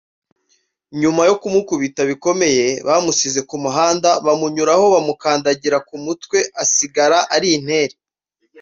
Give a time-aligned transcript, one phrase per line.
[1.01, 7.95] nyuma yo kumukubita bikomeye bamusize ku muhanda bamunyuraho bamukandagira ku mutwe asigara ari intere